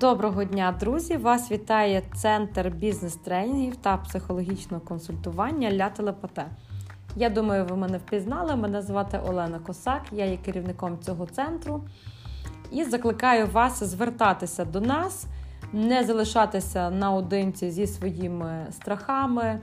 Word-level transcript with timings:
Доброго 0.00 0.44
дня, 0.44 0.76
друзі! 0.80 1.16
Вас 1.16 1.50
вітає 1.50 2.02
Центр 2.14 2.68
бізнес-тренінгів 2.68 3.76
та 3.76 3.96
психологічного 3.96 4.82
консультування 4.82 5.72
Ля 5.72 5.88
Телепате. 5.88 6.46
Я 7.16 7.30
думаю, 7.30 7.66
ви 7.70 7.76
мене 7.76 7.98
впізнали. 7.98 8.56
Мене 8.56 8.82
звати 8.82 9.20
Олена 9.28 9.58
Косак, 9.58 10.02
я 10.12 10.24
є 10.24 10.36
керівником 10.36 10.98
цього 11.00 11.26
центру. 11.26 11.84
І 12.72 12.84
закликаю 12.84 13.46
вас 13.46 13.82
звертатися 13.82 14.64
до 14.64 14.80
нас, 14.80 15.26
не 15.72 16.04
залишатися 16.04 16.90
наодинці 16.90 17.70
зі 17.70 17.86
своїми 17.86 18.66
страхами, 18.70 19.60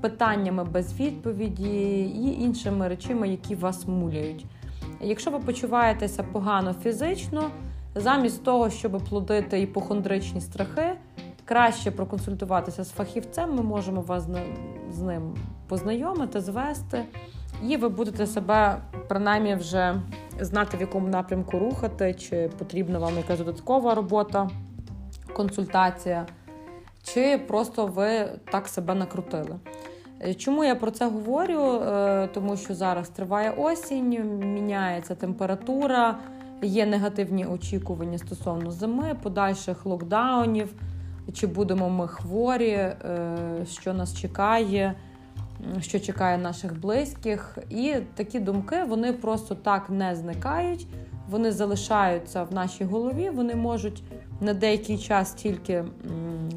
питаннями 0.00 0.64
без 0.64 1.00
відповіді 1.00 2.00
і 2.00 2.42
іншими 2.42 2.88
речами, 2.88 3.28
які 3.28 3.54
вас 3.54 3.88
муляють. 3.88 4.46
Якщо 5.00 5.30
ви 5.30 5.38
почуваєтеся 5.38 6.22
погано 6.22 6.74
фізично, 6.74 7.50
замість 7.94 8.44
того, 8.44 8.70
щоб 8.70 9.04
плодити 9.08 9.60
іпохондричні 9.60 10.40
страхи, 10.40 10.92
краще 11.44 11.90
проконсультуватися 11.90 12.84
з 12.84 12.90
фахівцем. 12.90 13.54
Ми 13.54 13.62
можемо 13.62 14.00
вас 14.00 14.26
з 14.90 15.02
ним 15.02 15.34
познайомити, 15.68 16.40
звести, 16.40 17.04
і 17.62 17.76
ви 17.76 17.88
будете 17.88 18.26
себе 18.26 18.76
принаймні 19.08 19.54
вже 19.54 20.00
знати, 20.40 20.76
в 20.76 20.80
якому 20.80 21.08
напрямку 21.08 21.58
рухати, 21.58 22.14
чи 22.14 22.50
потрібна 22.58 22.98
вам 22.98 23.16
якась 23.16 23.38
додаткова 23.38 23.94
робота, 23.94 24.50
консультація, 25.32 26.26
чи 27.02 27.38
просто 27.38 27.86
ви 27.86 28.28
так 28.50 28.68
себе 28.68 28.94
накрутили. 28.94 29.56
Чому 30.36 30.64
я 30.64 30.74
про 30.74 30.90
це 30.90 31.08
говорю? 31.08 31.60
Е, 31.62 32.28
тому 32.34 32.56
що 32.56 32.74
зараз 32.74 33.08
триває 33.08 33.50
осінь, 33.50 34.08
міняється 34.54 35.14
температура 35.14 36.18
є 36.64 36.86
негативні 36.86 37.46
очікування 37.46 38.18
стосовно 38.18 38.70
зими, 38.70 39.16
подальших 39.22 39.86
локдаунів, 39.86 40.74
чи 41.32 41.46
будемо 41.46 41.90
ми 41.90 42.08
хворі, 42.08 42.70
е, 42.70 42.96
що 43.70 43.94
нас 43.94 44.18
чекає, 44.18 44.94
що 45.80 46.00
чекає 46.00 46.38
наших 46.38 46.80
близьких. 46.80 47.58
І 47.70 47.94
такі 48.14 48.40
думки 48.40 48.84
вони 48.88 49.12
просто 49.12 49.54
так 49.54 49.90
не 49.90 50.16
зникають, 50.16 50.86
вони 51.30 51.52
залишаються 51.52 52.42
в 52.42 52.54
нашій 52.54 52.84
голові, 52.84 53.30
вони 53.30 53.54
можуть 53.54 54.02
на 54.40 54.54
деякий 54.54 54.98
час 54.98 55.34
тільки 55.34 55.84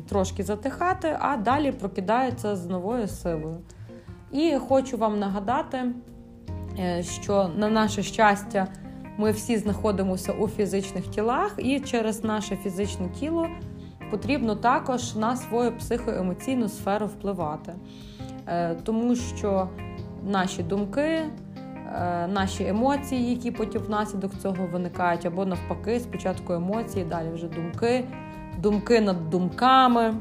трошки 0.09 0.43
затихати, 0.43 1.17
а 1.19 1.37
далі 1.37 1.71
прокидаються 1.71 2.55
з 2.55 2.65
новою 2.65 3.07
силою. 3.07 3.57
І 4.31 4.55
хочу 4.67 4.97
вам 4.97 5.19
нагадати, 5.19 5.85
е, 6.79 7.03
що 7.03 7.49
на 7.57 7.69
наше 7.69 8.03
щастя. 8.03 8.67
Ми 9.17 9.31
всі 9.31 9.57
знаходимося 9.57 10.31
у 10.31 10.47
фізичних 10.47 11.07
тілах, 11.07 11.55
і 11.57 11.79
через 11.79 12.23
наше 12.23 12.55
фізичне 12.55 13.09
тіло 13.19 13.47
потрібно 14.11 14.55
також 14.55 15.15
на 15.15 15.35
свою 15.35 15.77
психоемоційну 15.77 16.69
сферу 16.69 17.05
впливати. 17.05 17.73
Е, 18.47 18.75
тому 18.75 19.15
що 19.15 19.69
наші 20.23 20.63
думки, 20.63 21.01
е, 21.01 21.29
наші 22.27 22.67
емоції, 22.67 23.29
які 23.29 23.51
потім 23.51 23.81
внаслідок 23.81 24.31
цього 24.41 24.67
виникають, 24.71 25.25
або 25.25 25.45
навпаки, 25.45 25.99
спочатку 25.99 26.53
емоції, 26.53 27.05
далі 27.05 27.29
вже 27.33 27.47
думки, 27.47 28.03
думки 28.57 29.01
над 29.01 29.29
думками. 29.29 30.13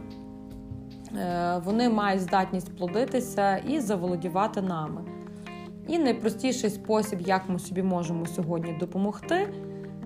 Е, 1.17 1.61
вони 1.65 1.89
мають 1.89 2.23
здатність 2.23 2.77
плодитися 2.77 3.57
і 3.57 3.81
заволодівати 3.81 4.63
нами. 4.63 5.16
І 5.89 5.99
найпростіший 5.99 6.71
спосіб, 6.71 7.21
як 7.21 7.49
ми 7.49 7.59
собі 7.59 7.83
можемо 7.83 8.27
сьогодні 8.27 8.77
допомогти, 8.81 9.49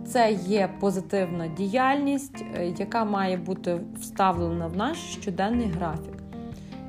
це 0.07 0.33
є 0.33 0.71
позитивна 0.81 1.49
діяльність, 1.49 2.45
е, 2.55 2.75
яка 2.79 3.05
має 3.05 3.37
бути 3.37 3.81
вставлена 4.01 4.67
в 4.67 4.77
наш 4.77 4.99
щоденний 4.99 5.67
графік. 5.67 6.15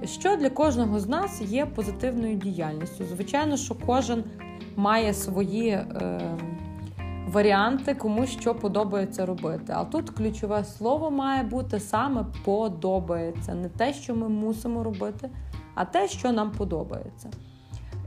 Що 0.05 0.35
для 0.35 0.49
кожного 0.49 0.99
з 0.99 1.07
нас 1.07 1.41
є 1.41 1.65
позитивною 1.65 2.35
діяльністю? 2.35 3.03
Звичайно, 3.05 3.57
що 3.57 3.75
кожен 3.85 4.23
має 4.75 5.13
свої 5.13 5.69
е, 5.69 6.19
варіанти, 7.27 7.95
кому 7.95 8.25
що 8.25 8.55
подобається 8.55 9.25
робити. 9.25 9.73
А 9.75 9.85
тут 9.85 10.09
ключове 10.09 10.63
слово 10.63 11.11
має 11.11 11.43
бути 11.43 11.79
саме 11.79 12.25
подобається. 12.45 13.53
Не 13.53 13.69
те, 13.69 13.93
що 13.93 14.15
ми 14.15 14.29
мусимо 14.29 14.83
робити, 14.83 15.29
а 15.75 15.85
те, 15.85 16.07
що 16.07 16.31
нам 16.31 16.51
подобається. 16.51 17.29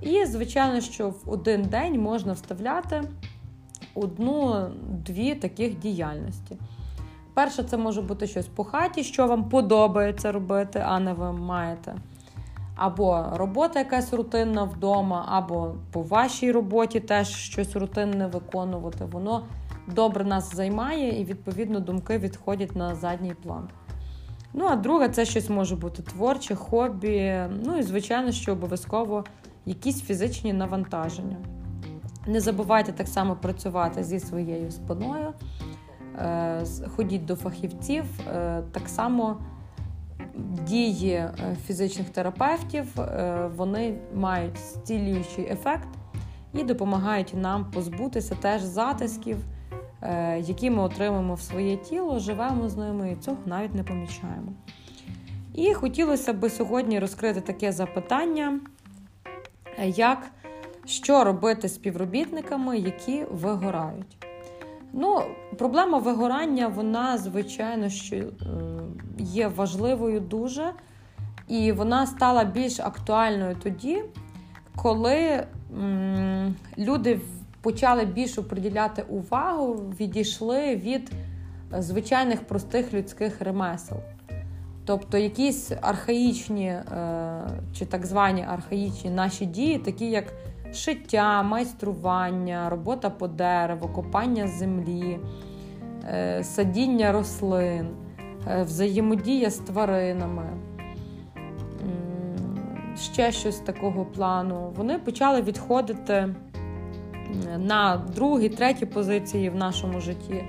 І, 0.03 0.25
звичайно, 0.25 0.81
що 0.81 1.09
в 1.09 1.22
один 1.27 1.62
день 1.62 2.00
можна 2.00 2.32
вставляти 2.32 3.03
одну-дві 3.94 5.34
таких 5.34 5.78
діяльності. 5.78 6.56
Перше, 7.34 7.62
це 7.62 7.77
може 7.77 8.03
бути 8.03 8.27
щось 8.27 8.47
по 8.47 8.65
хаті, 8.65 9.05
що 9.05 9.27
вам 9.27 9.49
подобається 9.49 10.32
робити, 10.32 10.84
а 10.87 11.00
не 11.00 11.12
ви 11.12 11.32
маєте. 11.32 11.94
Або 12.77 13.27
робота 13.32 13.78
якась 13.78 14.12
рутинна 14.12 14.65
вдома, 14.65 15.25
або 15.28 15.75
по 15.93 16.03
вашій 16.03 16.53
роботі 16.53 17.00
теж 17.00 17.28
щось 17.28 17.76
рутинне 17.76 18.26
виконувати. 18.26 19.05
Воно 19.05 19.44
добре 19.87 20.25
нас 20.25 20.55
займає, 20.55 21.21
і, 21.21 21.25
відповідно, 21.25 21.81
думки 21.81 22.19
відходять 22.19 22.76
на 22.76 22.94
задній 22.94 23.34
план. 23.34 23.69
Ну, 24.53 24.66
а 24.66 24.76
друге, 24.76 25.09
це 25.09 25.25
щось 25.25 25.50
може 25.50 25.76
бути 25.76 26.03
творче, 26.03 26.55
хобі. 26.55 27.43
Ну 27.65 27.78
і, 27.78 27.82
звичайно, 27.82 28.32
що 28.32 28.53
обов'язково 28.53 29.25
якісь 29.67 30.03
фізичні 30.03 30.53
навантаження. 30.53 31.37
Не 32.27 32.41
забувайте 32.41 32.93
так 32.93 33.09
само 33.09 33.37
працювати 33.37 34.05
зі 34.05 34.21
своєю 34.21 34.71
спиною, 34.71 35.33
е, 36.19 36.65
ходіть 36.97 37.25
до 37.25 37.37
фахівців, 37.37 38.05
е, 38.29 38.63
так 38.73 38.89
само 38.89 39.37
дії 40.67 41.13
е, 41.13 41.33
фізичних 41.67 42.11
терапевтів 42.11 42.87
вони 43.57 43.99
мають 44.15 44.59
зцілюючий 44.59 45.49
ефект 45.53 45.89
і 46.55 46.63
допомагають 46.63 47.35
нам 47.37 47.71
позбутися 47.71 48.35
теж 48.35 48.63
затисків, 48.63 49.37
які 50.39 50.71
ми 50.71 50.83
отримуємо 50.83 51.35
в 51.35 51.41
своє 51.41 51.77
тіло, 51.77 52.19
живемо 52.19 52.69
з 52.69 52.77
ними 52.77 53.13
і 53.13 53.17
цього 53.17 53.37
навіть 53.47 53.75
не 53.75 53.83
помічаємо. 53.83 54.53
І 55.55 55.75
хотілося 55.75 56.33
б 56.33 56.51
сьогодні 56.51 56.99
розкрити 56.99 57.41
таке 57.41 57.73
запитання 57.73 58.61
як 59.83 60.31
що 60.87 61.25
робити 61.25 61.69
з 61.69 61.75
співробітниками, 61.75 62.79
які 62.79 63.25
вигорають. 63.31 64.27
Ну, 64.93 65.23
Проблема 65.59 65.99
вигорання, 65.99 66.69
вона, 66.69 67.19
звичайно, 67.19 67.89
що 67.89 68.17
е, 68.17 68.31
є 69.19 69.49
важливою 69.49 70.21
дуже, 70.21 70.73
і 71.49 71.73
вона 71.73 72.07
стала 72.07 72.45
більш 72.45 72.81
актуальною 72.81 73.57
тоді, 73.62 74.03
коли 74.77 75.47
люди 76.79 77.21
почали 77.61 78.05
більше 78.05 78.43
приділяти 78.43 79.03
увагу, 79.03 79.75
відійшли 80.01 80.77
від 80.77 81.12
звичайних 81.79 82.47
простих 82.47 82.95
людських 82.95 83.41
ремесел. 83.41 83.99
Тобто 84.87 85.19
якісь 85.19 85.72
архаїчні 85.81 86.67
е, 86.67 86.83
чи 87.78 87.87
так 87.87 88.06
звані 88.06 88.45
архаїчні 88.49 89.11
наші 89.11 89.47
дії, 89.47 89.78
такі 89.78 90.11
як 90.11 90.25
шиття, 90.75 91.43
майстрування, 91.43 92.71
робота 92.71 93.11
по 93.11 93.28
дереву, 93.28 93.89
копання 93.89 94.49
землі, 94.49 95.19
е, 96.09 96.44
садіння 96.44 97.12
рослин, 97.12 97.89
е, 98.49 98.62
взаємодія 98.62 99.50
з 99.50 99.59
тваринами, 99.59 100.44
ще 102.97 103.33
щось 103.33 103.59
такого 103.59 104.05
плану, 104.05 104.73
вони 104.77 104.99
почали 104.99 105.43
відходити 105.43 106.34
на 107.59 107.97
другі, 108.15 108.49
треті 108.49 108.87
позиції 108.87 109.50
в 109.50 109.55
нашому 109.55 110.00
житті. 110.00 110.44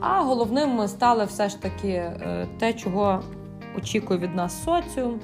А 0.00 0.22
головним 0.22 0.88
стали 0.88 1.24
все 1.24 1.48
ж 1.48 1.62
таки 1.62 2.12
те, 2.58 2.72
чого 2.72 3.22
очікує 3.78 4.20
від 4.20 4.34
нас 4.34 4.64
соціум, 4.64 5.20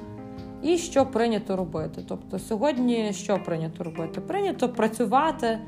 і 0.63 0.77
що 0.77 1.05
прийнято 1.05 1.55
робити. 1.55 2.01
Тобто, 2.07 2.39
сьогодні 2.39 3.13
що 3.13 3.39
прийнято 3.43 3.83
робити? 3.83 4.21
Прийнято 4.21 4.69
працювати 4.69 5.59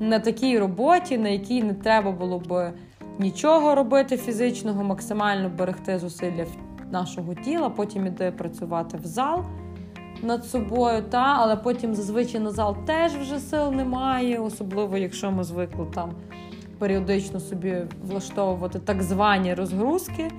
на 0.00 0.18
такій 0.18 0.58
роботі, 0.58 1.18
на 1.18 1.28
якій 1.28 1.62
не 1.62 1.74
треба 1.74 2.12
було 2.12 2.38
б 2.38 2.72
нічого 3.18 3.74
робити 3.74 4.16
фізичного, 4.16 4.84
максимально 4.84 5.48
берегти 5.48 5.98
зусилля 5.98 6.46
нашого 6.90 7.34
тіла, 7.34 7.70
потім 7.70 8.06
іти 8.06 8.30
працювати 8.38 8.98
в 9.02 9.06
зал. 9.06 9.44
Над 10.22 10.44
собою, 10.44 11.02
та, 11.02 11.36
але 11.38 11.56
потім 11.56 11.94
зазвичай 11.94 12.40
на 12.40 12.50
зал 12.50 12.76
теж 12.86 13.12
вже 13.12 13.38
сил 13.38 13.72
немає, 13.72 14.38
особливо 14.38 14.96
якщо 14.96 15.30
ми 15.30 15.44
звикли 15.44 15.86
там 15.94 16.12
періодично 16.78 17.40
собі 17.40 17.76
влаштовувати 18.02 18.78
так 18.78 19.02
звані 19.02 19.54
розгрузки. 19.54 20.30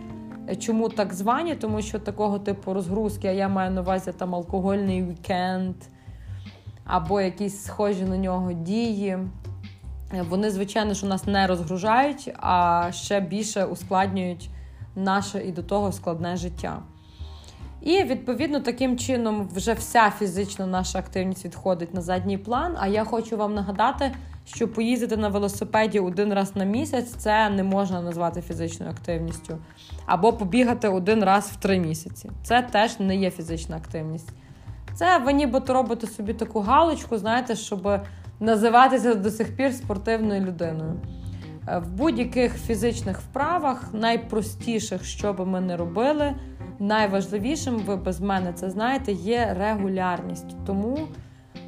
Чому 0.59 0.89
так 0.89 1.13
звані? 1.13 1.55
Тому 1.55 1.81
що 1.81 1.99
такого 1.99 2.39
типу 2.39 2.73
розгрузки, 2.73 3.27
а 3.27 3.31
я 3.31 3.49
маю 3.49 3.71
на 3.71 3.81
увазі 3.81 4.11
там 4.17 4.35
алкогольний 4.35 5.03
вікенд 5.03 5.75
або 6.85 7.21
якісь 7.21 7.63
схожі 7.63 8.03
на 8.03 8.17
нього 8.17 8.53
дії. 8.53 9.17
Вони, 10.29 10.51
звичайно, 10.51 10.93
що 10.93 11.07
нас 11.07 11.25
не 11.25 11.47
розгружають, 11.47 12.33
а 12.39 12.87
ще 12.91 13.19
більше 13.19 13.65
ускладнюють 13.65 14.49
наше 14.95 15.43
і 15.43 15.51
до 15.51 15.63
того 15.63 15.91
складне 15.91 16.37
життя. 16.37 16.79
І 17.81 18.03
відповідно 18.03 18.59
таким 18.59 18.97
чином 18.97 19.49
вже 19.55 19.73
вся 19.73 20.11
фізична 20.11 20.67
наша 20.67 20.99
активність 20.99 21.45
відходить 21.45 21.93
на 21.93 22.01
задній 22.01 22.37
план. 22.37 22.75
А 22.79 22.87
я 22.87 23.03
хочу 23.03 23.37
вам 23.37 23.53
нагадати, 23.53 24.11
що 24.45 24.67
поїздити 24.67 25.17
на 25.17 25.27
велосипеді 25.27 25.99
один 25.99 26.33
раз 26.33 26.55
на 26.55 26.63
місяць 26.63 27.09
це 27.17 27.49
не 27.49 27.63
можна 27.63 28.01
назвати 28.01 28.41
фізичною 28.41 28.91
активністю. 28.91 29.57
Або 30.05 30.33
побігати 30.33 30.87
один 30.87 31.23
раз 31.23 31.49
в 31.49 31.55
три 31.55 31.79
місяці. 31.79 32.31
Це 32.43 32.61
теж 32.61 32.99
не 32.99 33.15
є 33.15 33.31
фізична 33.31 33.77
активність. 33.77 34.29
Це 34.93 35.17
ви 35.17 35.33
нібито 35.33 35.73
робите 35.73 36.07
собі 36.07 36.33
таку 36.33 36.59
галочку, 36.59 37.17
знаєте, 37.17 37.55
щоб 37.55 37.99
називатися 38.39 39.15
до 39.15 39.31
сих 39.31 39.57
пір 39.57 39.73
спортивною 39.73 40.41
людиною. 40.41 40.99
Е, 41.67 41.77
в 41.77 41.87
будь-яких 41.87 42.57
фізичних 42.57 43.19
вправах, 43.19 43.93
найпростіших, 43.93 45.05
що 45.05 45.33
би 45.33 45.45
ми 45.45 45.61
не 45.61 45.77
робили, 45.77 46.35
найважливішим, 46.79 47.77
ви 47.77 47.95
без 47.95 48.21
мене 48.21 48.53
це 48.53 48.69
знаєте, 48.69 49.11
є 49.11 49.55
регулярність. 49.59 50.55
Тому 50.65 50.97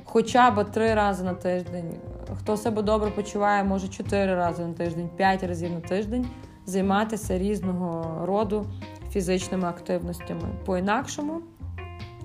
хоча 0.03 0.51
б 0.51 0.63
три 0.63 0.93
рази 0.93 1.23
на 1.23 1.33
тиждень, 1.33 1.93
хто 2.35 2.57
себе 2.57 2.81
добре 2.81 3.11
почуває, 3.11 3.63
може 3.63 3.87
чотири 3.87 4.35
рази 4.35 4.65
на 4.65 4.73
тиждень, 4.73 5.09
п'ять 5.17 5.43
разів 5.43 5.71
на 5.71 5.79
тиждень 5.79 6.27
займатися 6.65 7.37
різного 7.37 8.25
роду 8.25 8.65
фізичними 9.11 9.67
активностями. 9.67 10.49
По-інакшому 10.65 11.41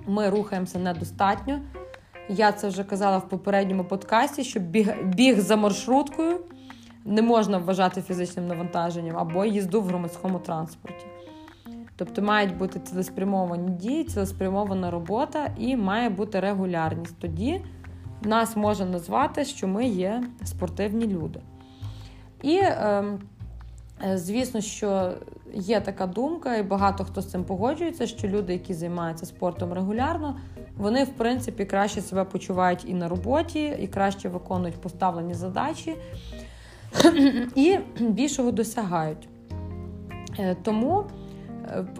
ми 0.07 0.29
рухаємося 0.29 0.79
недостатньо. 0.79 1.59
Я 2.29 2.51
це 2.51 2.67
вже 2.67 2.83
казала 2.83 3.17
в 3.17 3.29
попередньому 3.29 3.83
подкасті, 3.83 4.43
що 4.43 4.59
біг, 4.59 5.03
біг 5.03 5.39
за 5.39 5.55
маршруткою 5.55 6.39
не 7.05 7.21
можна 7.21 7.57
вважати 7.57 8.01
фізичним 8.01 8.47
навантаженням 8.47 9.17
або 9.17 9.45
їзду 9.45 9.81
в 9.81 9.85
громадському 9.85 10.39
транспорті. 10.39 11.05
Тобто 11.95 12.21
мають 12.21 12.57
бути 12.57 12.79
цілеспрямовані 12.79 13.69
дії, 13.69 14.03
цілеспрямована 14.03 14.91
робота 14.91 15.49
і 15.57 15.75
має 15.75 16.09
бути 16.09 16.39
регулярність. 16.39 17.19
Тоді 17.19 17.61
нас 18.25 18.55
можна 18.55 18.85
назвати, 18.85 19.45
що 19.45 19.67
ми 19.67 19.87
є 19.87 20.23
спортивні 20.43 21.07
люди. 21.07 21.39
І, 22.41 22.59
ем, 22.63 23.19
е, 24.03 24.17
звісно, 24.17 24.61
що 24.61 25.13
є 25.53 25.81
така 25.81 26.07
думка, 26.07 26.55
і 26.55 26.63
багато 26.63 27.03
хто 27.03 27.21
з 27.21 27.31
цим 27.31 27.43
погоджується, 27.43 28.07
що 28.07 28.27
люди, 28.27 28.53
які 28.53 28.73
займаються 28.73 29.25
спортом 29.25 29.73
регулярно, 29.73 30.39
вони, 30.77 31.03
в 31.03 31.09
принципі, 31.09 31.65
краще 31.65 32.01
себе 32.01 32.23
почувають 32.23 32.85
і 32.87 32.93
на 32.93 33.07
роботі, 33.07 33.77
і 33.79 33.87
краще 33.87 34.29
виконують 34.29 34.81
поставлені 34.81 35.33
задачі, 35.33 35.95
і 37.55 37.79
більшого 37.99 38.51
досягають. 38.51 39.27
Е, 40.39 40.55
тому. 40.63 41.05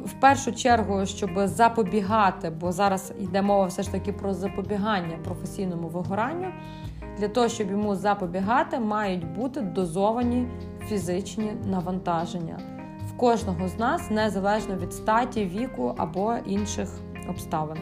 В 0.06 0.14
першу 0.20 0.52
чергу, 0.52 1.06
щоб 1.06 1.30
запобігати, 1.48 2.50
бо 2.50 2.72
зараз 2.72 3.14
йде 3.20 3.42
мова 3.42 3.66
все 3.66 3.84
ж 3.84 3.92
таки 3.92 4.14
про 4.14 4.34
запобігання 4.34 5.18
професійному 5.24 5.88
вигоранню. 5.88 6.48
Для 7.18 7.28
того, 7.28 7.48
щоб 7.48 7.72
йому 7.72 7.96
запобігати, 7.96 8.80
мають 8.80 9.36
бути 9.36 9.62
дозовані 9.62 10.48
фізичні 10.88 11.54
навантаження 11.66 12.60
в 13.10 13.18
кожного 13.18 13.68
з 13.68 13.80
нас 13.80 14.10
незалежно 14.10 14.76
від 14.76 14.94
статі, 14.94 15.46
віку 15.46 15.96
або 15.98 16.36
інших 16.46 16.90
обставин. 17.30 17.78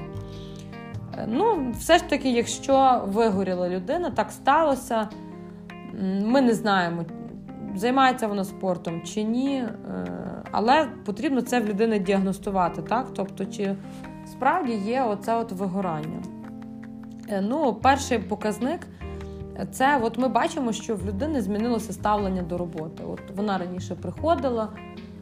Е, 1.18 1.26
ну, 1.28 1.72
все 1.78 1.98
ж 1.98 2.10
таки, 2.10 2.32
якщо 2.32 3.04
вигоріла 3.08 3.70
людина, 3.70 4.10
так 4.10 4.32
сталося. 4.32 5.10
Ми 6.24 6.42
не 6.42 6.54
знаємо, 6.54 7.06
займається 7.76 8.28
вона 8.28 8.44
спортом 8.44 9.02
чи 9.02 9.24
ні, 9.24 9.58
е, 9.58 9.72
але 10.52 10.88
потрібно 11.06 11.42
це 11.42 11.60
в 11.60 11.66
людини 11.66 12.00
діагностувати, 12.00 12.82
так? 12.82 13.08
Тобто, 13.16 13.46
чи 13.46 13.76
справді 14.32 14.74
є 14.74 15.04
оце 15.04 15.36
от 15.36 15.52
вигорання. 15.52 16.24
Е, 17.30 17.42
ну, 17.42 17.74
перший 17.74 18.20
показник 18.20 18.88
це 19.72 20.00
от 20.04 20.18
ми 20.18 20.28
бачимо, 20.28 20.74
що 20.74 20.96
в 20.96 21.06
людини 21.06 21.42
змінилося 21.42 21.94
ставлення 21.94 22.42
до 22.42 22.58
роботи. 22.58 23.04
От 23.14 23.20
Вона 23.36 23.58
раніше 23.58 23.96
приходила, 23.96 24.68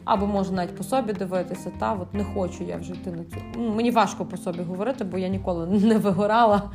або 0.04 0.26
може 0.26 0.52
навіть 0.52 0.76
по 0.76 0.84
собі 0.84 1.12
дивитися, 1.12 1.72
та 1.78 1.92
от 1.92 2.14
не 2.14 2.24
хочу 2.24 2.64
я 2.64 2.76
вже 2.76 2.92
йти 2.92 3.10
на 3.10 3.24
цю. 3.24 3.36
Ну, 3.56 3.74
мені 3.74 3.90
важко 3.90 4.24
по 4.24 4.36
собі 4.36 4.62
говорити, 4.62 5.04
бо 5.04 5.18
я 5.18 5.28
ніколи 5.28 5.66
не 5.86 5.98
вигорала. 5.98 6.70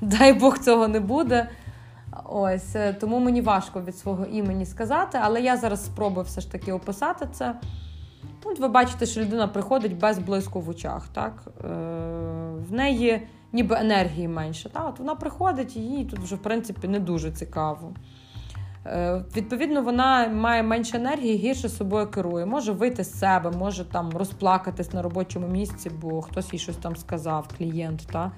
Дай 0.00 0.32
Бог 0.32 0.58
цього 0.58 0.88
не 0.88 1.00
буде. 1.00 1.48
Ось 2.24 2.76
е, 2.76 2.92
тому 2.92 3.18
мені 3.18 3.40
важко 3.40 3.82
від 3.82 3.96
свого 3.96 4.24
імені 4.24 4.66
сказати, 4.66 5.18
але 5.22 5.40
я 5.40 5.56
зараз 5.56 5.84
спробую 5.84 6.24
все 6.24 6.40
ж 6.40 6.52
таки 6.52 6.72
описати 6.72 7.28
це. 7.32 7.54
От 8.48 8.60
ви 8.60 8.68
бачите, 8.68 9.06
що 9.06 9.20
людина 9.20 9.48
приходить 9.48 9.98
без 9.98 10.18
блиску 10.18 10.60
в 10.60 10.68
очах. 10.68 11.08
так? 11.08 11.42
Е, 11.64 11.68
В 12.68 12.72
неї 12.72 13.26
ніби 13.52 13.76
енергії 13.80 14.28
менше. 14.28 14.68
Так? 14.68 14.88
От 14.88 14.98
Вона 14.98 15.14
приходить 15.14 15.76
і 15.76 15.80
їй 15.80 16.04
тут 16.04 16.18
вже 16.18 16.34
в 16.36 16.42
принципі 16.42 16.88
не 16.88 17.00
дуже 17.00 17.32
цікаво. 17.32 17.92
Е, 18.86 19.24
Відповідно, 19.36 19.82
вона 19.82 20.28
має 20.28 20.62
менше 20.62 20.96
енергії, 20.96 21.36
гірше 21.36 21.68
собою 21.68 22.06
керує. 22.10 22.46
Може 22.46 22.72
вийти 22.72 23.04
з 23.04 23.18
себе, 23.18 23.50
може 23.50 23.84
там 23.84 24.10
розплакатись 24.10 24.92
на 24.92 25.02
робочому 25.02 25.48
місці, 25.48 25.90
бо 26.00 26.22
хтось 26.22 26.52
їй 26.52 26.58
щось 26.58 26.76
там 26.76 26.96
сказав, 26.96 27.48
клієнт. 27.58 28.06
Так? 28.12 28.30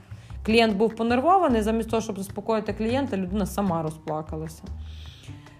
Клієнт 0.47 0.77
був 0.77 0.97
понервований, 0.97 1.63
замість 1.63 1.91
того, 1.91 2.03
щоб 2.03 2.19
заспокоїти 2.19 2.73
клієнта, 2.73 3.17
людина 3.17 3.47
сама 3.47 3.83
розплакалася. 3.83 4.63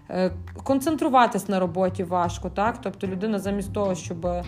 Е, 0.09 0.31
концентруватись 0.63 1.49
на 1.49 1.59
роботі 1.59 2.03
важко, 2.03 2.49
так? 2.49 2.81
Тобто 2.81 3.07
людина 3.07 3.39
замість 3.39 3.73
того, 3.73 3.95
щоб 3.95 4.25
е, 4.25 4.43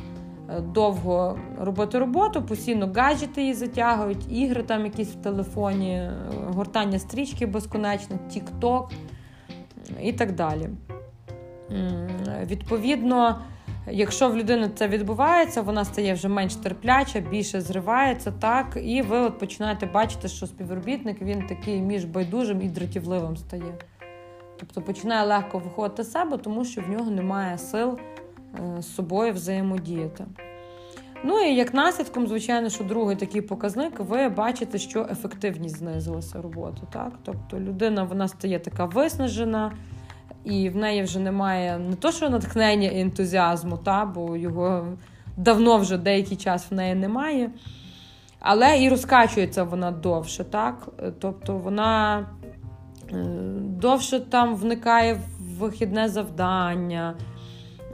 довго 0.74 1.40
робити 1.60 2.00
роботу, 2.00 2.42
постійно 2.42 2.92
гаджети 2.96 3.42
її 3.42 3.54
затягують, 3.54 4.32
ігри 4.32 4.64
там 4.64 4.86
якісь 4.86 5.10
в 5.10 5.16
телефоні, 5.16 5.94
е, 5.94 6.14
гортання 6.48 7.00
стрічки 7.00 7.46
безконечно, 7.46 8.20
тік-ток 8.30 8.92
і 10.02 10.14
так 10.14 10.36
далі. 10.36 10.70
Відповідно. 12.46 13.42
Якщо 13.92 14.30
в 14.30 14.38
людини 14.38 14.70
це 14.76 14.88
відбувається, 14.88 15.62
вона 15.62 15.86
стає 15.86 16.14
вже 16.14 16.28
менш 16.28 16.56
терпляча, 16.56 17.20
більше 17.20 17.62
зривається, 17.62 18.32
так, 18.32 18.78
і 18.84 19.02
ви 19.02 19.18
от 19.18 19.40
починаєте 19.40 19.86
бачити, 19.86 20.28
що 20.28 20.48
співробітник 20.48 21.22
він 21.22 21.48
такий 21.48 21.82
між 21.82 22.06
байдужим 22.06 22.62
і 22.62 22.70
дратівливим 22.70 23.38
стає. 23.38 23.74
Тобто 24.62 24.82
починає 24.82 25.26
легко 25.26 25.60
виходити 25.60 26.04
з 26.04 26.12
себе, 26.12 26.38
тому 26.38 26.66
що 26.66 26.82
в 26.82 26.90
нього 26.90 27.12
немає 27.12 27.58
сил 27.58 28.00
е, 28.78 28.82
з 28.82 28.96
собою 28.96 29.34
взаємодіяти. 29.34 30.26
Ну 31.24 31.40
і 31.40 31.56
як 31.56 31.74
наслідком, 31.74 32.28
звичайно, 32.28 32.70
що 32.70 32.84
другий 32.84 33.16
такий 33.16 33.42
показник, 33.42 34.00
ви 34.00 34.30
бачите, 34.30 34.78
що 34.78 35.08
ефективність 35.12 35.78
знизилася 35.78 36.42
роботи. 36.42 36.82
Так? 36.94 37.14
Тобто 37.24 37.60
людина 37.60 38.04
вона 38.04 38.28
стає 38.28 38.60
така 38.60 38.86
виснажена 38.86 39.72
і 40.44 40.70
в 40.70 40.76
неї 40.76 41.04
вже 41.04 41.20
немає 41.20 41.80
не 41.80 41.96
то, 41.96 42.12
що 42.12 42.30
натхнення 42.30 42.90
і 42.90 43.02
ентузіазму, 43.02 43.78
та, 43.78 44.06
бо 44.06 44.38
його 44.38 44.88
давно 45.38 45.78
вже 45.78 45.98
деякий 45.98 46.38
час 46.38 46.72
в 46.72 46.74
неї 46.74 46.96
немає. 46.96 47.52
Але 48.40 48.84
і 48.84 48.90
розкачується 48.90 49.64
вона 49.64 49.92
довше, 49.92 50.44
так? 50.44 50.88
Тобто 51.20 51.58
вона 51.58 52.26
довше 53.62 54.20
там 54.20 54.56
вникає 54.56 55.14
в 55.14 55.60
вихідне 55.60 56.10
завдання, 56.10 57.14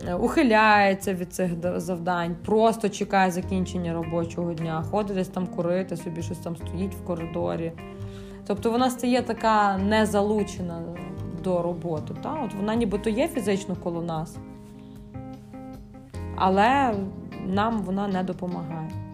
е, 0.08 0.16
ухиляється 0.16 1.14
від 1.14 1.34
цих 1.34 1.52
завдань, 1.76 2.36
просто 2.46 2.90
чекає 2.90 3.32
закінчення 3.32 3.94
робочого 3.94 4.54
дня, 4.54 4.84
ходить 4.92 5.16
десь 5.16 5.28
там 5.28 5.48
курити, 5.48 5.98
собі 5.98 6.22
щось 6.22 6.38
там 6.38 6.56
стоїть 6.56 6.96
в 6.96 7.04
коридорі. 7.04 7.72
Тобто 8.48 8.72
вона 8.72 8.90
стає 8.90 9.22
така 9.22 9.78
незалучена 9.78 10.82
до 11.44 11.62
роботи. 11.62 12.14
Та? 12.24 12.34
От 12.46 12.54
Вона 12.54 12.76
нібито 12.76 13.10
є 13.10 13.28
фізично 13.28 13.76
коло 13.84 14.02
нас, 14.02 14.38
але 16.36 16.94
нам 17.48 17.80
вона 17.80 18.08
не 18.08 18.24
допомагає. 18.24 19.07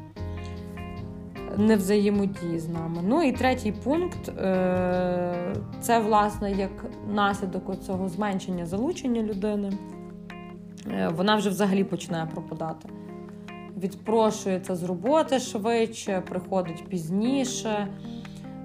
Не 1.57 1.75
взаємодії 1.75 2.60
з 2.60 2.69
нами. 2.69 3.01
Ну 3.03 3.24
і 3.24 3.31
третій 3.31 3.72
пункт 3.72 4.29
е, 4.29 5.55
це, 5.81 6.00
власне, 6.00 6.51
як 6.51 6.86
наслідок 7.13 7.79
цього 7.81 8.10
зменшення 8.10 8.65
залучення 8.65 9.22
людини. 9.22 9.72
Е, 10.91 11.12
вона 11.15 11.36
вже 11.36 11.50
взагалі 11.50 11.83
починає 11.83 12.25
пропадати. 12.25 12.89
Відпрошується 13.77 14.75
з 14.75 14.83
роботи 14.83 15.39
швидше, 15.39 16.24
приходить 16.29 16.83
пізніше. 16.89 17.88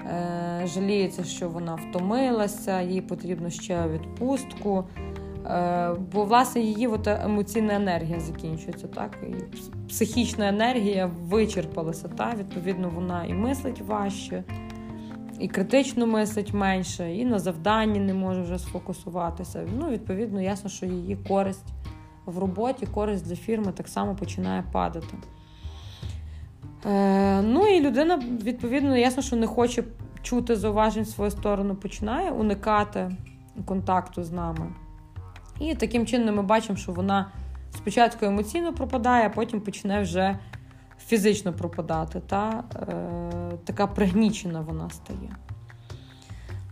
Е, 0.07 0.63
жаліється, 0.67 1.25
що 1.25 1.49
вона 1.49 1.75
втомилася, 1.75 2.81
їй 2.81 3.01
потрібно 3.01 3.51
ще 3.51 3.89
відпустку. 3.89 4.85
Е, 5.49 5.95
бо, 6.13 6.25
власне, 6.25 6.61
її 6.61 6.87
от 6.87 7.07
емоційна 7.07 7.75
енергія 7.75 8.21
закінчується, 8.21 8.87
так? 8.87 9.19
І 9.23 9.59
психічна 9.89 10.49
енергія 10.49 11.11
вичерпалася. 11.23 12.09
Так? 12.09 12.39
Відповідно, 12.39 12.91
вона 12.95 13.25
і 13.25 13.35
мислить 13.35 13.81
важче, 13.81 14.45
і 15.41 15.49
критично 15.49 16.07
мислить 16.07 16.55
менше, 16.55 17.15
і 17.15 17.25
на 17.25 17.39
завданні 17.39 18.01
не 18.01 18.15
може 18.15 18.43
вже 18.43 18.59
сфокусуватися. 18.59 19.67
Ну, 19.79 19.89
Відповідно, 19.91 20.41
ясно, 20.41 20.71
що 20.71 20.87
її 20.87 21.17
користь 21.17 21.67
в 22.27 22.39
роботі 22.39 22.87
користь 22.87 23.29
для 23.29 23.37
фірми 23.37 23.73
так 23.73 23.89
само 23.89 24.15
починає 24.15 24.65
падати. 24.73 25.17
Е, 26.87 27.43
Ну 27.43 27.67
і 27.67 27.81
людина, 27.81 28.23
відповідно, 28.43 28.97
ясно, 28.97 29.23
що 29.23 29.37
не 29.37 29.47
хоче 29.47 29.85
чути 30.23 30.57
зауважень 30.57 31.03
в 31.03 31.09
свою 31.09 31.31
сторону, 31.31 31.75
починає 31.75 32.31
уникати 32.31 33.11
контакту 33.65 34.25
з 34.25 34.33
нами. 34.33 34.73
І 35.61 35.75
таким 35.75 36.07
чином 36.07 36.35
ми 36.35 36.43
бачимо, 36.43 36.79
що 36.79 36.93
вона 36.93 37.33
спочатку 37.77 38.27
емоційно 38.27 38.75
пропадає, 38.75 39.27
а 39.27 39.31
потім 39.31 39.61
почне 39.61 40.03
вже 40.03 40.39
фізично 41.07 41.53
пропадати. 41.53 42.21
Та, 42.21 42.65
е, 42.75 43.59
Така 43.65 43.87
пригнічена 43.87 44.61
вона 44.61 44.91
стає. 44.91 45.37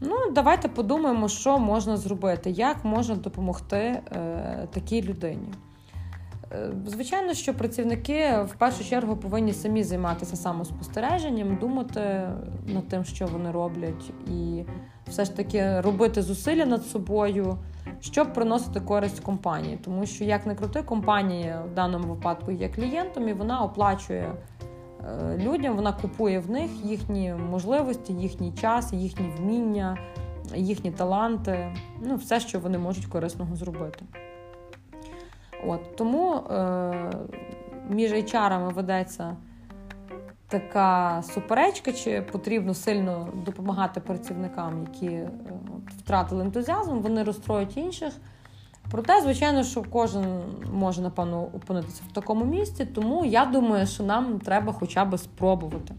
Ну, 0.00 0.16
Давайте 0.32 0.68
подумаємо, 0.68 1.28
що 1.28 1.58
можна 1.58 1.96
зробити, 1.96 2.50
як 2.50 2.84
можна 2.84 3.14
допомогти 3.14 3.76
е, 3.76 4.68
такій 4.72 5.02
людині. 5.02 5.48
Е, 6.52 6.70
звичайно, 6.86 7.34
що 7.34 7.54
працівники 7.54 8.38
в 8.44 8.54
першу 8.58 8.84
чергу 8.84 9.16
повинні 9.16 9.52
самі 9.52 9.84
займатися 9.84 10.36
самоспостереженням, 10.36 11.56
думати 11.56 12.28
над 12.66 12.88
тим, 12.88 13.04
що 13.04 13.26
вони 13.26 13.50
роблять, 13.50 14.12
і 14.26 14.64
все 15.08 15.24
ж 15.24 15.36
таки 15.36 15.80
робити 15.80 16.22
зусилля 16.22 16.66
над 16.66 16.86
собою, 16.86 17.58
щоб 18.00 18.32
приносити 18.32 18.80
користь 18.80 19.20
компанії. 19.20 19.78
Тому 19.84 20.06
що, 20.06 20.24
як 20.24 20.46
не 20.46 20.54
крути, 20.54 20.82
компанія 20.82 21.62
в 21.72 21.74
даному 21.74 22.14
випадку 22.14 22.52
є 22.52 22.68
клієнтом, 22.68 23.28
і 23.28 23.32
вона 23.32 23.62
оплачує 23.62 24.32
е, 25.04 25.38
людям, 25.38 25.76
вона 25.76 25.92
купує 25.92 26.38
в 26.38 26.50
них 26.50 26.70
їхні 26.84 27.34
можливості, 27.50 28.12
їхній 28.12 28.52
час, 28.52 28.92
їхні 28.92 29.32
вміння, 29.38 29.98
їхні 30.54 30.90
таланти, 30.90 31.76
ну 32.02 32.16
все, 32.16 32.40
що 32.40 32.58
вони 32.58 32.78
можуть 32.78 33.06
корисного 33.06 33.56
зробити. 33.56 34.04
От, 35.66 35.96
Тому 35.96 36.34
е, 36.34 37.10
між 37.90 38.12
HR 38.12 38.72
ведеться 38.74 39.36
така 40.48 41.22
суперечка, 41.22 41.92
чи 41.92 42.22
потрібно 42.32 42.74
сильно 42.74 43.28
допомагати 43.46 44.00
працівникам, 44.00 44.86
які 44.92 45.14
е, 45.14 45.30
втратили 45.98 46.44
ентузіазм, 46.44 46.98
вони 46.98 47.22
розстроють 47.22 47.76
інших. 47.76 48.12
Проте, 48.90 49.20
звичайно, 49.20 49.64
що 49.64 49.82
кожен 49.90 50.42
може, 50.72 51.02
напевно, 51.02 51.42
опинитися 51.42 52.02
в 52.10 52.12
такому 52.12 52.44
місці, 52.44 52.84
тому 52.86 53.24
я 53.24 53.44
думаю, 53.44 53.86
що 53.86 54.02
нам 54.02 54.38
треба 54.38 54.72
хоча 54.72 55.04
б 55.04 55.18
спробувати. 55.18 55.94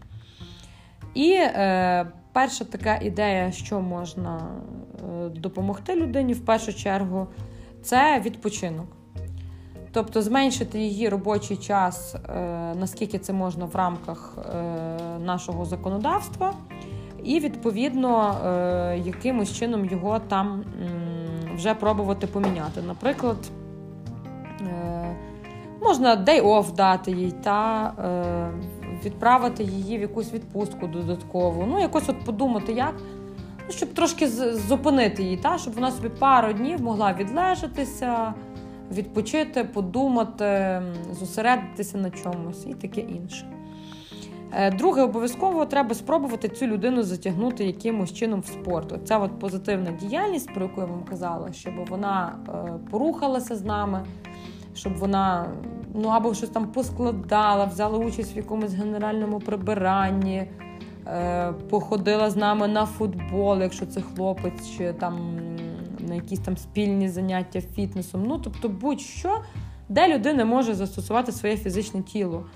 І 1.14 1.32
е, 1.32 2.06
перша 2.32 2.64
така 2.64 2.96
ідея, 2.96 3.52
що 3.52 3.80
можна 3.80 4.38
е, 4.38 5.28
допомогти 5.28 5.96
людині 5.96 6.32
в 6.32 6.44
першу 6.44 6.74
чергу, 6.74 7.26
це 7.82 8.20
відпочинок. 8.20 8.97
Тобто 9.98 10.22
зменшити 10.22 10.78
її 10.78 11.08
робочий 11.08 11.56
час, 11.56 12.14
е, 12.14 12.74
наскільки 12.80 13.18
це 13.18 13.32
можна 13.32 13.64
в 13.64 13.76
рамках 13.76 14.36
е, 14.38 15.18
нашого 15.18 15.64
законодавства, 15.64 16.52
і, 17.24 17.40
відповідно, 17.40 18.36
е, 18.46 18.98
якимось 19.04 19.56
чином 19.56 19.84
його 19.84 20.18
там 20.18 20.64
вже 21.56 21.74
пробувати 21.74 22.26
поміняти. 22.26 22.82
Наприклад, 22.86 23.36
можна 25.82 26.16
day 26.16 26.42
off 26.42 26.74
дати 26.74 27.10
їй 27.10 27.30
та 27.30 27.92
відправити 29.04 29.64
її 29.64 29.98
в 29.98 30.00
якусь 30.00 30.32
відпустку 30.32 30.86
додаткову. 30.86 31.66
Ну, 31.68 31.80
якось 31.80 32.08
от 32.08 32.24
подумати, 32.24 32.72
як. 32.72 32.94
Ну, 33.66 33.74
щоб 33.74 33.94
трошки 33.94 34.28
зупинити 34.68 35.22
її, 35.22 35.36
та, 35.36 35.58
щоб 35.58 35.74
вона 35.74 35.90
собі 35.90 36.08
пару 36.08 36.52
днів 36.52 36.82
могла 36.82 37.12
відлежатися, 37.12 38.34
відпочити, 38.92 39.64
подумати, 39.64 40.82
зосередитися 41.12 41.98
на 41.98 42.10
чомусь 42.10 42.66
і 42.66 42.74
таке 42.74 43.00
інше. 43.00 43.46
Е, 44.52 44.70
друге, 44.70 45.02
обов'язково 45.02 45.66
треба 45.66 45.94
спробувати 45.94 46.48
цю 46.48 46.66
людину 46.66 47.02
затягнути 47.02 47.64
якимось 47.64 48.12
чином 48.12 48.40
в 48.40 48.46
спорт. 48.46 48.94
Ця 49.04 49.18
от 49.18 49.38
позитивна 49.38 49.90
діяльність, 49.90 50.54
про 50.54 50.62
яку 50.62 50.80
я 50.80 50.86
вам 50.86 51.02
казала, 51.02 51.52
щоб 51.52 51.74
вона 51.88 52.36
е, 52.48 52.72
порухалася 52.90 53.56
з 53.56 53.64
нами, 53.64 54.04
щоб 54.74 54.96
вона 54.96 55.46
ну 55.94 56.08
або 56.08 56.34
щось 56.34 56.50
там 56.50 56.66
поскладала, 56.66 57.64
взяла 57.64 57.98
участь 57.98 58.36
в 58.36 58.36
якомусь 58.36 58.74
генеральному 58.74 59.40
прибиранні, 59.40 60.50
е, 61.06 61.52
походила 61.70 62.30
з 62.30 62.36
нами 62.36 62.68
на 62.68 62.86
футбол, 62.86 63.60
якщо 63.60 63.86
це 63.86 64.00
хлопець, 64.00 64.70
чи 64.76 64.92
там 64.92 65.18
на 66.08 66.14
якісь 66.14 66.40
там 66.40 66.56
спільні 66.56 67.08
заняття 67.08 67.60
фітнесом. 67.60 68.24
Ну, 68.26 68.38
тобто, 68.38 68.68
будь-що, 68.68 69.40
де 69.88 70.14
людина 70.14 70.44
може 70.44 70.74
застосувати 70.74 71.32
своє 71.32 71.56
фізичне 71.56 72.02
тіло. 72.02 72.46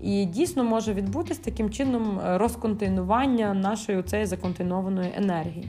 І 0.00 0.24
дійсно 0.24 0.64
може 0.64 0.94
відбутись 0.94 1.38
таким 1.38 1.70
чином 1.70 2.02
розконтинування 2.02 2.38
розконтейнування 2.38 3.54
нашої 3.54 4.02
цієї 4.02 4.26
законтейнованої 4.26 5.12
енергії. 5.16 5.68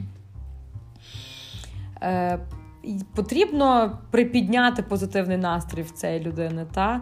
Е, 2.02 2.38
Потрібно 3.14 3.98
припідняти 4.10 4.82
позитивний 4.82 5.36
настрій 5.36 5.82
в 5.82 5.90
цієї 5.90 6.20
людини. 6.20 6.66
Та? 6.72 7.00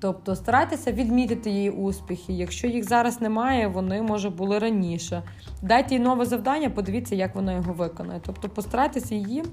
Тобто 0.00 0.36
старайтеся 0.36 0.92
відмітити 0.92 1.50
її 1.50 1.70
успіхи. 1.70 2.32
Якщо 2.32 2.66
їх 2.66 2.84
зараз 2.84 3.20
немає, 3.20 3.68
вони 3.68 4.02
може 4.02 4.30
були 4.30 4.58
раніше. 4.58 5.22
Дайте 5.62 5.94
їй 5.94 6.00
нове 6.00 6.24
завдання, 6.24 6.70
подивіться, 6.70 7.14
як 7.14 7.34
вона 7.34 7.52
його 7.52 7.72
виконає. 7.72 8.20
Тобто 8.26 8.48
постарайтеся 8.48 9.14
її 9.14 9.44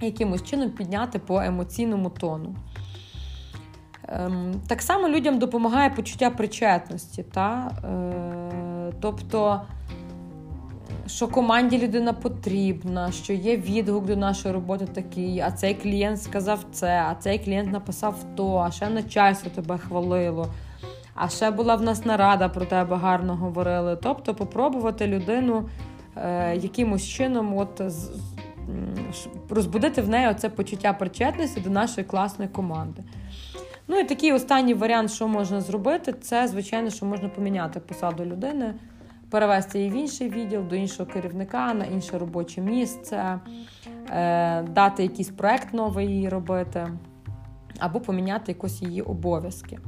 якимось 0.00 0.42
чином 0.42 0.70
підняти 0.70 1.18
по 1.18 1.40
емоційному 1.40 2.10
тону. 2.10 2.54
Ем, 4.08 4.54
так 4.66 4.82
само 4.82 5.08
людям 5.08 5.38
допомагає 5.38 5.90
почуття 5.90 6.30
причетності. 6.30 7.22
Та? 7.22 7.70
Е, 7.84 8.92
тобто, 9.00 9.62
що 11.08 11.28
команді 11.28 11.78
людина 11.78 12.12
потрібна, 12.12 13.12
що 13.12 13.32
є 13.32 13.56
відгук 13.56 14.06
до 14.06 14.16
нашої 14.16 14.54
роботи 14.54 14.86
такий, 14.86 15.40
а 15.40 15.50
цей 15.50 15.74
клієнт 15.74 16.22
сказав 16.22 16.64
це, 16.72 17.04
а 17.10 17.14
цей 17.14 17.38
клієнт 17.38 17.72
написав 17.72 18.24
то, 18.36 18.56
а 18.56 18.70
ще 18.70 18.88
начальство 18.88 19.50
тебе 19.54 19.78
хвалило, 19.78 20.46
а 21.14 21.28
ще 21.28 21.50
була 21.50 21.74
в 21.74 21.82
нас 21.82 22.04
нарада 22.04 22.48
про 22.48 22.64
тебе 22.64 22.96
гарно 22.96 23.36
говорили. 23.36 23.98
Тобто, 24.02 24.34
попробувати 24.34 25.06
людину 25.06 25.68
е, 26.16 26.56
якимось 26.56 27.04
чином 27.04 27.56
от, 27.56 27.82
розбудити 29.50 30.02
в 30.02 30.08
неї 30.08 30.28
оце 30.28 30.48
почуття 30.48 30.92
причетності 30.92 31.60
до 31.60 31.70
нашої 31.70 32.06
класної 32.06 32.50
команди. 32.50 33.02
Ну 33.88 33.98
і 33.98 34.04
такий 34.04 34.32
останній 34.32 34.74
варіант, 34.74 35.10
що 35.10 35.28
можна 35.28 35.60
зробити, 35.60 36.12
це, 36.12 36.48
звичайно, 36.48 36.90
що 36.90 37.06
можна 37.06 37.28
поміняти 37.28 37.80
посаду 37.80 38.24
людини, 38.24 38.74
перевести 39.30 39.78
її 39.78 39.90
в 39.90 39.94
інший 39.94 40.28
відділ, 40.28 40.62
до 40.62 40.76
іншого 40.76 41.10
керівника, 41.10 41.74
на 41.74 41.84
інше 41.84 42.18
робоче 42.18 42.60
місце, 42.60 43.40
е, 44.10 44.62
дати 44.62 45.02
якийсь 45.02 45.30
проект 45.30 45.74
новий 45.74 46.06
їй 46.06 46.28
робити, 46.28 46.88
або 47.78 48.00
поміняти 48.00 48.52
якось 48.52 48.82
її 48.82 49.02
обов'язки. 49.02 49.78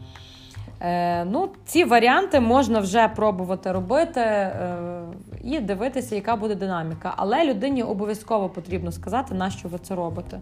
Е, 0.80 1.24
ну, 1.24 1.48
Ці 1.64 1.84
варіанти 1.84 2.40
можна 2.40 2.80
вже 2.80 3.08
пробувати 3.08 3.72
робити 3.72 4.20
е, 4.20 5.02
і 5.44 5.60
дивитися, 5.60 6.14
яка 6.14 6.36
буде 6.36 6.54
динаміка. 6.54 7.14
Але 7.16 7.44
людині 7.44 7.82
обов'язково 7.82 8.48
потрібно 8.48 8.92
сказати, 8.92 9.34
на 9.34 9.50
що 9.50 9.68
ви 9.68 9.78
це 9.78 9.94
робите. 9.94 10.40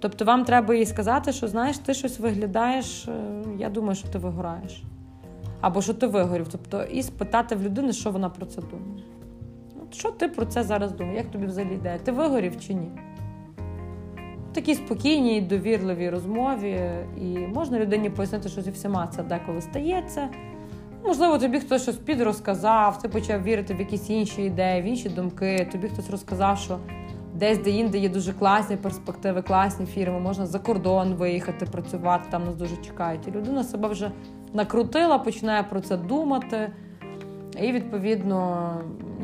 Тобто 0.00 0.24
вам 0.24 0.44
треба 0.44 0.74
їй 0.74 0.86
сказати, 0.86 1.32
що 1.32 1.48
знаєш, 1.48 1.78
ти 1.78 1.94
щось 1.94 2.20
виглядаєш, 2.20 3.08
я 3.58 3.68
думаю, 3.68 3.94
що 3.94 4.08
ти 4.08 4.18
вигораєш. 4.18 4.82
Або 5.60 5.82
що 5.82 5.94
ти 5.94 6.06
вигорів. 6.06 6.46
Тобто, 6.50 6.82
і 6.82 7.02
спитати 7.02 7.54
в 7.54 7.62
людини, 7.62 7.92
що 7.92 8.10
вона 8.10 8.28
про 8.28 8.46
це 8.46 8.60
думає. 8.60 9.04
От 9.82 9.94
Що 9.94 10.10
ти 10.10 10.28
про 10.28 10.46
це 10.46 10.62
зараз 10.62 10.92
думаєш? 10.92 11.18
Як 11.22 11.30
тобі 11.30 11.46
взагалі 11.46 11.74
йде? 11.74 11.98
Ти 12.04 12.12
вигорів 12.12 12.60
чи 12.60 12.74
ні? 12.74 12.90
В 14.50 14.54
такій 14.54 14.74
спокійній, 14.74 15.40
довірливій 15.40 16.10
розмові, 16.10 16.90
і 17.16 17.38
можна 17.38 17.78
людині 17.78 18.10
пояснити, 18.10 18.48
що 18.48 18.62
зі 18.62 18.70
всіма 18.70 19.06
це 19.06 19.22
деколи 19.22 19.60
стається. 19.60 20.28
Можливо, 21.04 21.38
тобі 21.38 21.60
хтось 21.60 21.82
щось 21.82 21.96
підрозказав, 21.96 22.98
ти 22.98 23.08
почав 23.08 23.42
вірити 23.42 23.74
в 23.74 23.78
якісь 23.80 24.10
інші 24.10 24.42
ідеї, 24.42 24.82
в 24.82 24.84
інші 24.84 25.08
думки. 25.08 25.68
Тобі 25.72 25.88
хтось 25.88 26.10
розказав, 26.10 26.58
що 26.58 26.78
десь 27.34 27.58
де 27.58 27.70
інде 27.70 27.98
є 27.98 28.08
дуже 28.08 28.32
класні 28.32 28.76
перспективи, 28.76 29.42
класні 29.42 29.86
фірми, 29.86 30.20
можна 30.20 30.46
за 30.46 30.58
кордон 30.58 31.14
виїхати, 31.14 31.66
працювати, 31.66 32.24
там 32.30 32.44
нас 32.44 32.54
дуже 32.54 32.76
чекають. 32.76 33.28
І 33.28 33.30
людина 33.30 33.64
себе 33.64 33.88
вже 33.88 34.10
накрутила, 34.54 35.18
починає 35.18 35.62
про 35.62 35.80
це 35.80 35.96
думати, 35.96 36.70
і, 37.62 37.72
відповідно, 37.72 38.70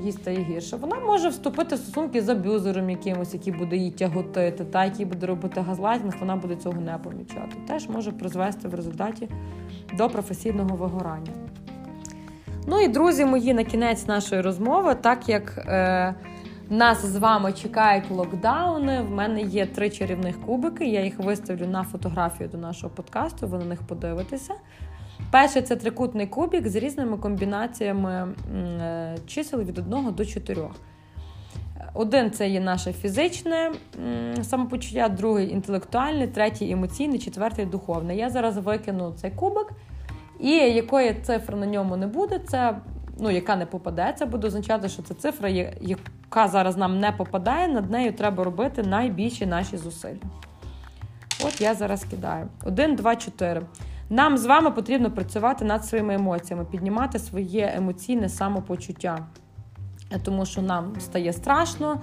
їй 0.02 0.12
стає 0.12 0.38
гірше. 0.38 0.76
Вона 0.76 1.00
може 1.00 1.28
вступити 1.28 1.74
в 1.74 1.78
стосунки 1.78 2.22
з 2.22 2.28
аб'юзером 2.28 2.90
якимось, 2.90 3.34
який 3.34 3.52
буде 3.52 3.76
її 3.76 3.90
тяготити, 3.90 4.64
та 4.64 4.84
який 4.84 5.06
буде 5.06 5.26
робити 5.26 5.60
газлайтинг, 5.60 6.14
вона 6.20 6.36
буде 6.36 6.56
цього 6.56 6.80
не 6.80 6.98
помічати. 6.98 7.56
Теж 7.68 7.88
може 7.88 8.12
призвести 8.12 8.68
в 8.68 8.74
результаті 8.74 9.28
до 9.98 10.08
професійного 10.08 10.76
вигорання. 10.76 11.32
Ну 12.66 12.80
і 12.80 12.88
друзі 12.88 13.24
мої, 13.24 13.54
на 13.54 13.64
кінець 13.64 14.06
нашої 14.06 14.40
розмови, 14.40 14.94
так 14.94 15.28
як. 15.28 15.58
Е, 15.68 16.14
Нас 16.70 17.06
з 17.06 17.16
вами 17.16 17.52
чекають 17.52 18.10
локдауни. 18.10 19.02
В 19.02 19.10
мене 19.10 19.42
є 19.42 19.66
три 19.66 19.90
чарівних 19.90 20.40
кубики. 20.40 20.84
Я 20.84 21.04
їх 21.04 21.18
виставлю 21.18 21.66
на 21.66 21.82
фотографію 21.82 22.48
до 22.48 22.58
нашого 22.58 22.94
подкасту. 22.94 23.46
Ви 23.46 23.58
на 23.58 23.64
них 23.64 23.82
подивитеся. 23.82 24.54
Перший 25.30 25.62
це 25.62 25.76
трикутний 25.76 26.26
кубик 26.26 26.68
з 26.68 26.76
різними 26.76 27.16
комбінаціями 27.16 28.34
е, 28.56 29.16
чисел 29.26 29.60
від 29.60 29.78
1 29.78 30.12
до 30.12 30.24
4. 30.24 30.62
Один 31.94 32.30
це 32.30 32.48
є 32.48 32.60
наше 32.60 32.92
фізичне 32.92 33.72
самопочуття, 34.42 35.08
другий 35.08 35.50
інтелектуальне, 35.50 36.28
третій 36.28 36.70
емоційний, 36.70 37.18
четвертий 37.18 37.66
духовний. 37.66 38.18
Я 38.18 38.30
зараз 38.30 38.56
викину 38.58 39.12
цей 39.16 39.30
кубик, 39.30 39.66
і 40.40 40.50
якої 40.50 41.14
цифри 41.14 41.56
на 41.56 41.66
ньому 41.66 41.96
не 41.96 42.06
буде, 42.06 42.40
це 42.48 42.76
ну, 43.18 43.30
яка 43.30 43.56
не 43.56 43.66
попаде, 43.66 44.14
це 44.18 44.26
буде 44.26 44.46
означати, 44.46 44.88
що 44.88 45.02
це 45.02 45.14
цифра, 45.14 45.48
яка 45.80 46.48
зараз 46.48 46.76
нам 46.76 47.00
не 47.00 47.12
попадає, 47.12 47.68
над 47.68 47.90
нею 47.90 48.12
треба 48.12 48.44
робити 48.44 48.82
найбільші 48.82 49.46
наші 49.46 49.76
зусилля. 49.76 50.16
От 51.44 51.60
я 51.60 51.74
зараз 51.74 52.04
кидаю. 52.04 52.48
Один, 52.64 52.96
два, 52.96 53.16
чотири. 53.16 53.62
Нам 54.14 54.38
з 54.38 54.46
вами 54.46 54.70
потрібно 54.70 55.10
працювати 55.10 55.64
над 55.64 55.84
своїми 55.84 56.14
емоціями, 56.14 56.64
піднімати 56.64 57.18
своє 57.18 57.72
емоційне 57.76 58.28
самопочуття. 58.28 59.26
Тому 60.24 60.46
що 60.46 60.62
нам 60.62 60.92
стає 61.00 61.32
страшно, 61.32 62.00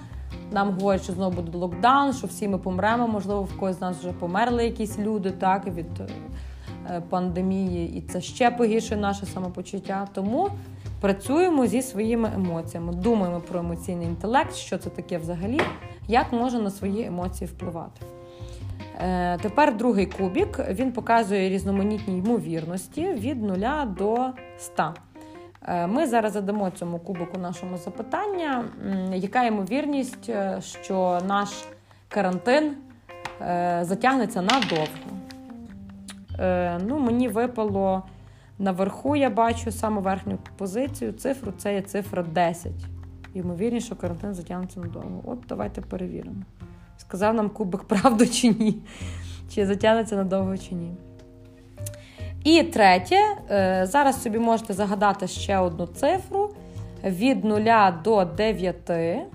нам 0.50 0.70
говорять, 0.70 1.02
що 1.02 1.12
знову 1.12 1.36
буде 1.42 1.58
локдаун, 1.58 2.12
що 2.12 2.26
всі 2.26 2.48
ми 2.48 2.58
помремо, 2.58 3.08
можливо, 3.08 3.42
в 3.42 3.56
когось 3.56 3.76
з 3.76 3.80
нас 3.80 3.96
вже 3.96 4.12
померли 4.12 4.64
якісь 4.64 4.98
люди 4.98 5.30
так, 5.30 5.66
від 5.66 6.00
е, 6.90 7.02
пандемії, 7.10 7.98
і 7.98 8.00
це 8.00 8.20
ще 8.20 8.50
погіршує 8.50 9.00
наше 9.00 9.26
самопочуття. 9.26 10.08
Тому 10.14 10.48
працюємо 11.00 11.66
зі 11.66 11.82
своїми 11.82 12.30
емоціями, 12.34 12.92
думаємо 12.92 13.40
про 13.40 13.60
емоційний 13.60 14.06
інтелект, 14.06 14.54
що 14.54 14.78
це 14.78 14.90
таке 14.90 15.18
взагалі, 15.18 15.60
як 16.08 16.32
може 16.32 16.58
на 16.58 16.70
свої 16.70 17.06
емоції 17.06 17.48
впливати. 17.48 18.06
Е, 19.00 19.38
тепер 19.38 19.76
другий 19.76 20.06
кубік 20.06 20.60
він 20.70 20.92
показує 20.92 21.48
різноманітні 21.48 22.18
ймовірності 22.18 23.12
від 23.12 23.42
0 23.42 23.86
до 23.86 24.30
100. 24.58 24.94
Е, 25.66 25.86
ми 25.86 26.06
зараз 26.06 26.32
задамо 26.32 26.70
цьому 26.70 26.98
кубику 26.98 27.38
нашому 27.38 27.76
запитання, 27.76 28.64
яка 29.14 29.44
ймовірність, 29.44 30.28
е, 30.28 30.58
що 30.60 31.20
наш 31.26 31.48
карантин 32.08 32.76
затягнеться 33.80 34.42
надовго. 34.42 34.86
Ну, 36.88 36.98
Мені 36.98 37.28
випало 37.28 38.02
наверху, 38.58 39.16
я 39.16 39.30
бачу 39.30 39.72
саму 39.72 40.00
верхню 40.00 40.38
позицію, 40.56 41.12
цифру 41.12 41.52
це 41.58 41.74
є 41.74 41.82
цифра 41.82 42.22
10. 42.22 42.72
Ймовірність, 43.34 43.86
що 43.86 43.96
карантин 43.96 44.34
затягнеться 44.34 44.80
надовго. 44.80 45.22
От 45.24 45.38
давайте 45.48 45.80
перевіримо. 45.80 46.42
Сказав 47.12 47.34
нам 47.34 47.50
кубик 47.50 47.82
правду 47.82 48.26
чи 48.26 48.48
ні, 48.48 48.78
чи 49.54 49.66
затягнеться 49.66 50.16
надовго 50.16 50.58
чи 50.58 50.74
ні. 50.74 50.92
І 52.44 52.62
третє, 52.62 53.16
е, 53.50 53.86
зараз 53.86 54.22
собі 54.22 54.38
можете 54.38 54.72
загадати 54.72 55.26
ще 55.26 55.58
одну 55.58 55.86
цифру 55.86 56.50
від 57.04 57.44
0 57.44 57.92
до 58.04 58.24
9. 58.24 59.26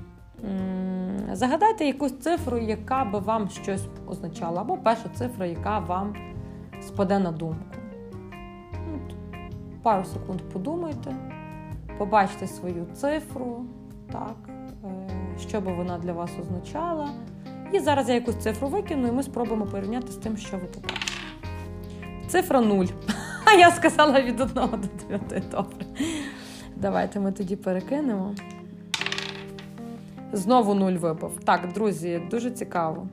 Загадайте 1.31 1.85
якусь 1.85 2.19
цифру, 2.19 2.57
яка 2.57 3.05
би 3.05 3.19
вам 3.19 3.49
щось 3.49 3.87
означала, 4.07 4.61
або 4.61 4.77
перша 4.77 5.09
цифра, 5.09 5.45
яка 5.45 5.79
вам 5.79 6.15
спаде 6.81 7.19
на 7.19 7.31
думку. 7.31 7.77
Пару 9.83 10.05
секунд 10.05 10.41
подумайте, 10.53 11.15
побачте 11.97 12.47
свою 12.47 12.85
цифру, 12.93 13.65
так, 14.11 14.49
е, 14.49 15.09
що 15.39 15.61
би 15.61 15.73
вона 15.73 15.97
для 15.97 16.13
вас 16.13 16.31
означала. 16.41 17.09
І 17.71 17.79
зараз 17.79 18.09
я 18.09 18.15
якусь 18.15 18.35
цифру 18.35 18.67
викину, 18.67 19.07
і 19.07 19.11
ми 19.11 19.23
спробуємо 19.23 19.65
порівняти 19.65 20.11
з 20.11 20.15
тим, 20.15 20.37
що 20.37 20.57
ви 20.57 20.63
побачите. 20.63 21.13
Цифра 22.27 22.61
0. 22.61 22.85
А 23.45 23.53
я 23.53 23.71
сказала 23.71 24.21
від 24.21 24.41
1 24.41 24.53
до 24.55 25.17
9. 25.27 25.49
Добре. 25.51 25.85
Давайте 26.75 27.19
ми 27.19 27.31
тоді 27.31 27.55
перекинемо. 27.55 28.35
Знову 30.33 30.73
0 30.73 30.93
випав. 30.93 31.31
Так, 31.43 31.73
друзі, 31.73 32.21
дуже 32.31 32.51
цікаво. 32.51 33.07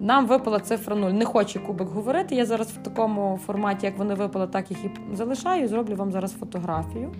Нам 0.00 0.26
випала 0.26 0.58
цифра 0.58 0.96
0. 0.96 1.10
Не 1.10 1.24
хоче 1.24 1.58
кубик 1.58 1.88
говорити. 1.88 2.34
Я 2.34 2.46
зараз 2.46 2.68
в 2.68 2.76
такому 2.76 3.40
форматі, 3.46 3.86
як 3.86 3.98
вони 3.98 4.14
випали, 4.14 4.46
так 4.46 4.70
їх 4.70 4.84
і 4.84 4.90
залишаю. 5.12 5.68
Зроблю 5.68 5.96
вам 5.96 6.12
зараз 6.12 6.32
фотографію. 6.32 7.12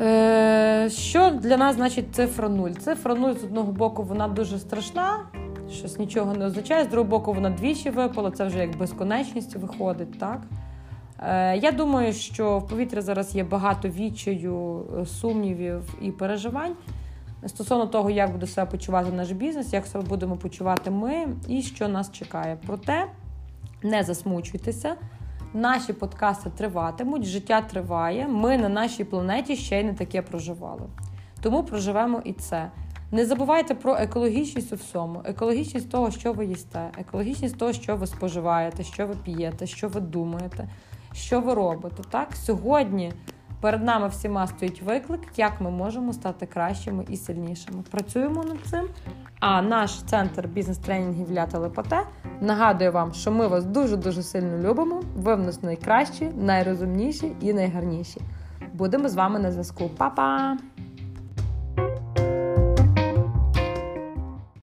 Е, 0.00 0.90
Що 0.90 1.30
для 1.30 1.56
нас 1.56 1.76
значить 1.76 2.14
цифра 2.14 2.48
0? 2.48 2.70
Цифра 2.70 3.14
0 3.14 3.32
з 3.32 3.44
одного 3.44 3.72
боку, 3.72 4.02
вона 4.02 4.28
дуже 4.28 4.58
страшна, 4.58 5.18
щось 5.70 5.98
нічого 5.98 6.34
не 6.34 6.46
означає, 6.46 6.84
з 6.84 6.88
другого 6.88 7.10
боку, 7.10 7.32
вона 7.32 7.50
двічі 7.50 7.90
випала, 7.90 8.30
це 8.30 8.44
вже 8.46 8.58
як 8.58 8.76
безконечність 8.76 9.56
виходить. 9.56 10.18
так? 10.18 10.40
Е, 11.20 11.56
Я 11.56 11.72
думаю, 11.72 12.12
що 12.12 12.58
в 12.58 12.68
повітрі 12.68 13.00
зараз 13.00 13.34
є 13.34 13.44
багато 13.44 13.88
відчаю, 13.88 14.82
е, 15.00 15.06
сумнівів 15.06 15.94
і 16.00 16.10
переживань. 16.10 16.72
Стосовно 17.46 17.86
того, 17.86 18.10
як 18.10 18.32
буде 18.32 18.46
себе 18.46 18.70
почувати 18.70 19.12
наш 19.12 19.30
бізнес, 19.30 19.72
як 19.72 19.86
себе 19.86 20.04
будемо 20.08 20.36
почувати 20.36 20.90
ми 20.90 21.28
і 21.48 21.62
що 21.62 21.88
нас 21.88 22.12
чекає. 22.12 22.58
Проте 22.66 23.04
не 23.82 24.02
засмучуйтеся. 24.02 24.96
Наші 25.56 25.92
подкасти 25.92 26.50
триватимуть, 26.50 27.24
життя 27.24 27.60
триває. 27.60 28.28
Ми 28.28 28.58
на 28.58 28.68
нашій 28.68 29.04
планеті 29.04 29.56
ще 29.56 29.80
й 29.80 29.84
не 29.84 29.94
таке 29.94 30.22
проживали. 30.22 30.82
Тому 31.40 31.62
проживемо 31.62 32.22
і 32.24 32.32
це. 32.32 32.70
Не 33.12 33.26
забувайте 33.26 33.74
про 33.74 33.96
екологічність 33.96 34.72
у 34.72 34.76
всьому, 34.76 35.22
екологічність 35.24 35.90
того, 35.90 36.10
що 36.10 36.32
ви 36.32 36.46
їсте, 36.46 36.90
екологічність 36.98 37.58
того, 37.58 37.72
що 37.72 37.96
ви 37.96 38.06
споживаєте, 38.06 38.84
що 38.84 39.06
ви 39.06 39.14
п'єте, 39.24 39.66
що 39.66 39.88
ви 39.88 40.00
думаєте, 40.00 40.68
що 41.12 41.40
ви 41.40 41.54
робите. 41.54 42.02
Так, 42.10 42.28
сьогодні 42.34 43.12
перед 43.66 43.84
нами 43.84 44.08
всіма 44.08 44.46
стоїть 44.46 44.82
виклик, 44.82 45.20
як 45.36 45.60
ми 45.60 45.70
можемо 45.70 46.12
стати 46.12 46.46
кращими 46.46 47.04
і 47.08 47.16
сильнішими. 47.16 47.82
Працюємо 47.90 48.44
над 48.44 48.58
цим. 48.70 48.88
А 49.40 49.62
наш 49.62 50.02
центр 50.02 50.48
бізнес-тренінгів 50.48 51.26
для 51.26 51.46
телепоте 51.46 52.00
нагадує 52.40 52.90
вам, 52.90 53.14
що 53.14 53.32
ми 53.32 53.46
вас 53.46 53.64
дуже-дуже 53.64 54.22
сильно 54.22 54.68
любимо. 54.68 55.02
Ви 55.16 55.34
в 55.34 55.38
нас 55.38 55.62
найкращі, 55.62 56.30
найрозумніші 56.36 57.32
і 57.40 57.52
найгарніші. 57.52 58.20
Будемо 58.72 59.08
з 59.08 59.14
вами 59.14 59.38
на 59.38 59.52
зв'язку. 59.52 59.90
Па-па! 59.96 60.56